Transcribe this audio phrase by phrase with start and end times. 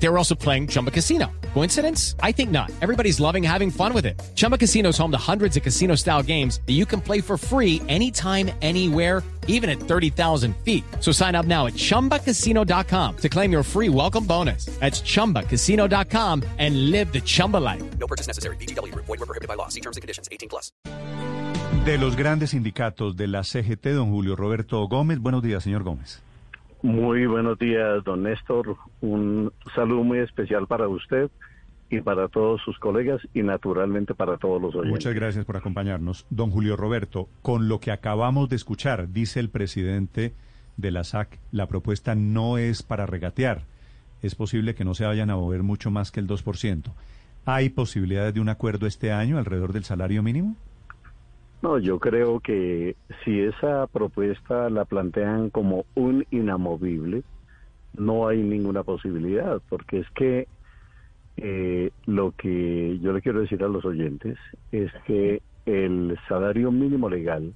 [0.00, 1.30] They were also playing Chumba Casino.
[1.54, 2.14] Coincidence?
[2.22, 2.70] I think not.
[2.80, 4.20] Everybody's loving having fun with it.
[4.34, 7.36] Chumba Casino is home to hundreds of casino style games that you can play for
[7.36, 10.84] free anytime, anywhere, even at 30,000 feet.
[11.00, 14.66] So sign up now at chumbacasino.com to claim your free welcome bonus.
[14.78, 17.82] That's chumbacasino.com and live the Chumba life.
[17.98, 18.56] No purchase necessary.
[18.56, 18.94] BGW.
[18.94, 19.68] Void were prohibited by law.
[19.68, 20.28] See terms and conditions.
[20.30, 20.70] 18 plus.
[21.84, 25.18] De los grandes sindicatos de la CGT, don Julio Roberto Gómez.
[25.20, 26.20] Buenos días, señor Gómez.
[26.82, 28.76] Muy buenos días, don Néstor.
[29.00, 31.30] Un saludo muy especial para usted
[31.90, 34.92] y para todos sus colegas y naturalmente para todos los oyentes.
[34.92, 36.26] Muchas gracias por acompañarnos.
[36.30, 40.34] Don Julio Roberto, con lo que acabamos de escuchar, dice el presidente
[40.76, 43.62] de la SAC, la propuesta no es para regatear.
[44.22, 46.92] Es posible que no se vayan a mover mucho más que el 2%.
[47.44, 50.56] ¿Hay posibilidades de un acuerdo este año alrededor del salario mínimo?
[51.60, 52.94] No, yo creo que
[53.24, 57.24] si esa propuesta la plantean como un inamovible,
[57.96, 60.46] no hay ninguna posibilidad, porque es que
[61.36, 64.38] eh, lo que yo le quiero decir a los oyentes
[64.70, 67.52] es que el salario mínimo legal,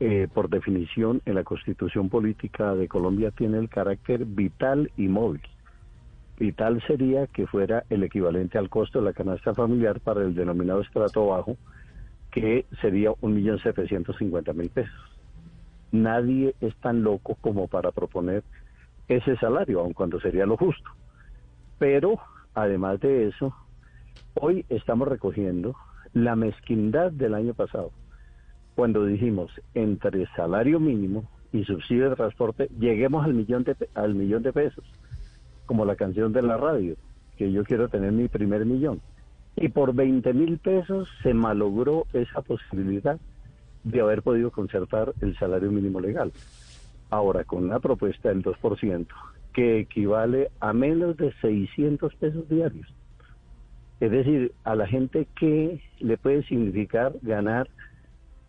[0.00, 5.42] eh, por definición en la constitución política de Colombia, tiene el carácter vital y móvil.
[6.38, 10.80] Vital sería que fuera el equivalente al costo de la canasta familiar para el denominado
[10.80, 11.56] estrato bajo,
[12.34, 14.92] que sería un millón setecientos cincuenta mil pesos.
[15.92, 18.42] Nadie es tan loco como para proponer
[19.06, 20.90] ese salario, aun cuando sería lo justo.
[21.78, 22.18] Pero,
[22.52, 23.54] además de eso,
[24.34, 25.76] hoy estamos recogiendo
[26.12, 27.92] la mezquindad del año pasado,
[28.74, 34.42] cuando dijimos entre salario mínimo y subsidio de transporte, lleguemos al millón de, al millón
[34.42, 34.84] de pesos,
[35.66, 36.96] como la canción de la radio,
[37.36, 39.00] que yo quiero tener mi primer millón
[39.56, 43.18] y por 20 mil pesos se malogró esa posibilidad
[43.84, 46.32] de haber podido concertar el salario mínimo legal.
[47.10, 49.06] Ahora, con una propuesta del 2%,
[49.52, 52.92] que equivale a menos de 600 pesos diarios.
[54.00, 57.68] Es decir, a la gente que le puede significar ganar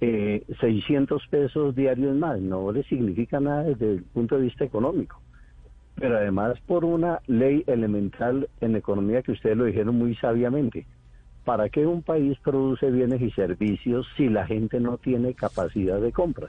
[0.00, 5.23] eh, 600 pesos diarios más, no le significa nada desde el punto de vista económico
[5.96, 10.86] pero además por una ley elemental en economía que ustedes lo dijeron muy sabiamente.
[11.44, 16.10] ¿Para qué un país produce bienes y servicios si la gente no tiene capacidad de
[16.10, 16.48] compra?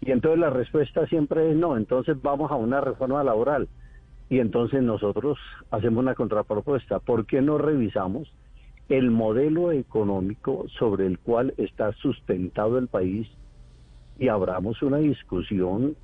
[0.00, 3.68] Y entonces la respuesta siempre es no, entonces vamos a una reforma laboral.
[4.30, 5.38] Y entonces nosotros
[5.70, 6.98] hacemos una contrapropuesta.
[6.98, 8.32] ¿Por qué no revisamos
[8.88, 13.28] el modelo económico sobre el cual está sustentado el país
[14.18, 15.96] y abramos una discusión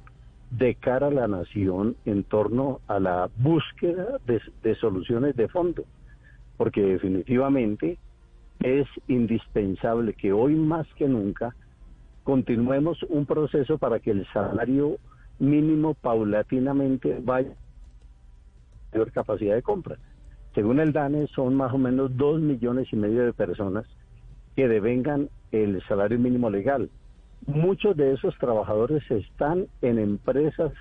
[0.50, 5.84] de cara a la nación en torno a la búsqueda de, soluciones de fondo,
[6.56, 7.98] porque definitivamente
[8.60, 11.54] es indispensable que hoy más que nunca
[12.24, 14.98] continuemos un proceso para que el salario
[15.38, 19.96] mínimo paulatinamente vaya a mayor capacidad de compra.
[20.54, 23.86] Según el DANE son más o menos dos millones y medio de personas
[24.56, 26.90] que devengan el salario mínimo legal
[27.46, 30.72] muchos de esos trabajadores están en empresas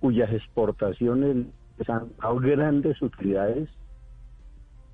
[0.00, 1.46] cuyas exportaciones
[1.88, 3.68] han dado grandes utilidades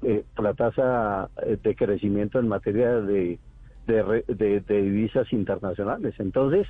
[0.02, 3.38] eh, la tasa eh, de crecimiento en materia de,
[3.86, 6.14] de, divisas internacionales.
[6.18, 6.66] Entonces,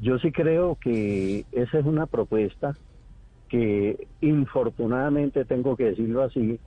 [0.00, 2.74] yo sí creo que esa es una propuesta
[3.48, 6.60] que infortunadamente, tengo que decirlo así,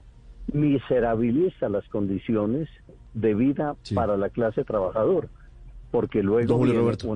[0.52, 2.68] miserabiliza las condiciones
[3.14, 5.28] de vida para la clase trabajadora
[5.92, 7.14] porque luego Don Roberto,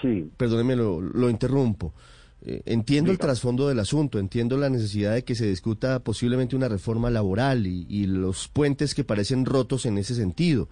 [0.00, 0.30] sí.
[0.36, 1.94] Perdóneme, lo, interrumpo.
[2.42, 6.68] Eh, entiendo el trasfondo del asunto, entiendo la necesidad de que se discuta posiblemente una
[6.68, 10.68] reforma laboral y, los puentes que parecen rotos en ese sentido.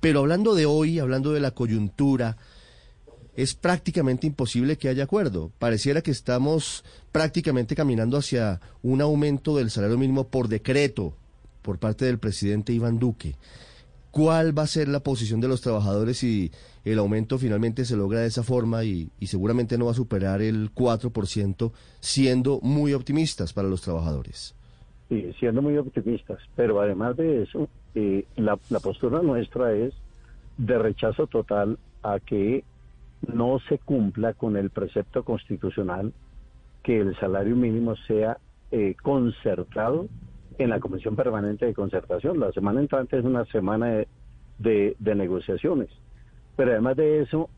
[0.00, 2.36] Pero hablando de hoy, hablando de la coyuntura,
[3.36, 5.52] es prácticamente imposible que haya acuerdo.
[5.60, 11.14] Pareciera que estamos prácticamente caminando hacia un aumento del salario mínimo por decreto
[11.62, 13.36] por parte del presidente Iván Duque
[14.10, 16.50] cuál va a ser la posición de los trabajadores si
[16.84, 20.72] el aumento finalmente se logra de esa forma y, seguramente no va a superar el
[20.74, 24.54] 4%, siendo muy optimistas para los trabajadores.
[25.08, 29.94] Sí, siendo muy optimistas, pero además de eso, eh, la, postura nuestra es
[30.56, 32.64] de rechazo total a que
[33.26, 36.12] no se cumpla con el precepto constitucional
[36.82, 38.38] que el salario mínimo sea
[38.70, 40.08] eh, concertado
[40.58, 42.40] en la Comisión Permanente de Concertación.
[42.40, 44.04] La semana entrante es una semana
[44.58, 45.88] de, negociaciones.
[46.56, 47.48] Pero además de eso,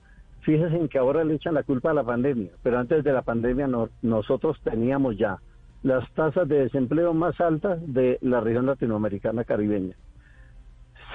[0.43, 3.23] fíjense en que ahora le echan la culpa a la pandemia, pero antes de la
[3.23, 3.69] pandemia
[4.03, 5.39] nosotros teníamos ya
[5.83, 9.97] las tasas de desempleo más altas de la región latinoamericana caribeña.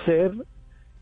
[0.06, 0.34] Ser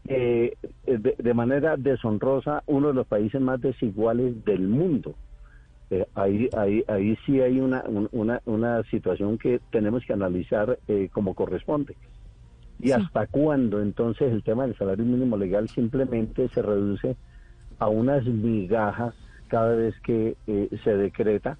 [0.05, 5.15] eh, de, de, manera deshonrosa uno de los países más desiguales del mundo.
[5.93, 11.09] Eh, ahí, ahí, ahí sí hay una, una, una situación que tenemos que analizar eh,
[11.11, 11.95] como corresponde.
[12.79, 17.15] ¿Y hasta cuándo entonces el tema del salario mínimo legal simplemente se reduce
[17.79, 19.13] a unas migajas
[19.47, 21.57] cada vez que eh, se decreta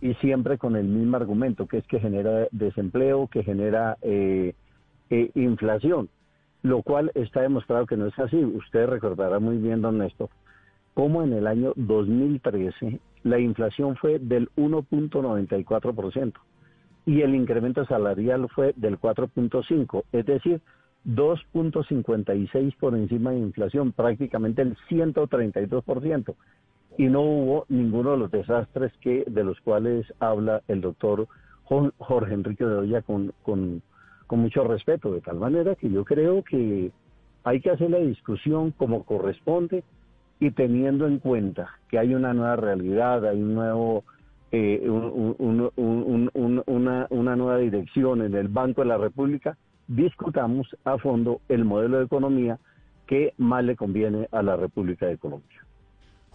[0.00, 4.54] y siempre con el mismo argumento, que es que genera desempleo, que genera eh,
[5.10, 6.08] eh, inflación,
[6.62, 8.36] lo cual está demostrado que no es así.
[8.36, 10.28] Usted recordará muy bien, don Néstor,
[10.94, 16.32] cómo en el año 2013 la inflación fue del 1.94%
[17.06, 20.60] y el incremento salarial fue del 4.5, es decir,
[21.06, 26.34] 2.56 por encima de inflación, prácticamente el 132%.
[26.96, 31.26] Y no hubo ninguno de los desastres que de los cuales habla el doctor
[31.64, 33.82] Jorge Enrique de Olla con, con,
[34.26, 36.90] con mucho respeto, de tal manera que yo creo que
[37.42, 39.82] hay que hacer la discusión como corresponde
[40.44, 44.04] y teniendo en cuenta que hay una nueva realidad, hay un nuevo
[44.52, 45.70] eh, una,
[47.10, 49.56] una nueva dirección en el Banco de la República,
[49.88, 52.58] discutamos a fondo el modelo de economía
[53.06, 55.63] que más le conviene a la República de Colombia.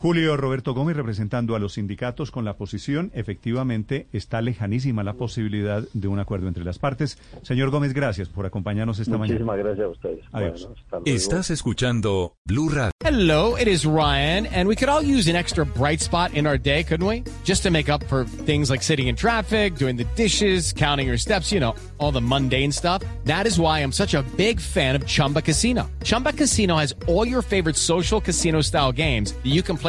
[0.01, 5.84] Julio Roberto Gómez representando a los sindicatos con la posición, efectivamente está lejanísima la posibilidad
[5.92, 7.18] de un acuerdo entre las partes.
[7.42, 9.34] Señor Gómez, gracias por acompañarnos esta mañana.
[9.40, 10.25] Muchísimas gracias a ustedes.
[10.31, 10.69] Adiós.
[10.90, 12.92] Bueno, Estás escuchando Blue Radio.
[13.04, 16.57] Hello, it is Ryan, and we could all use an extra bright spot in our
[16.57, 17.24] day, couldn't we?
[17.44, 21.18] Just to make up for things like sitting in traffic, doing the dishes, counting your
[21.18, 23.04] steps, you know, all the mundane stuff.
[23.25, 25.92] That is why I'm such a big fan of Chumba Casino.
[26.04, 29.88] Chumba Casino has all your favorite social casino style games that you can play